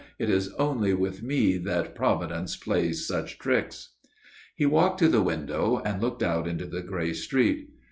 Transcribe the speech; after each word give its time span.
_It 0.17 0.31
is 0.31 0.51
only 0.53 0.95
with 0.95 1.21
me 1.21 1.57
that 1.59 1.93
Providence 1.93 2.55
plays 2.57 3.05
such 3.05 3.37
tricks." 3.37 3.89
He 4.55 4.65
walked 4.65 4.97
to 4.97 5.07
the 5.07 5.21
window 5.21 5.79
and 5.85 6.01
looked 6.01 6.23
out 6.23 6.47
into 6.47 6.65
the 6.65 6.81
grey 6.81 7.13
street. 7.13 7.69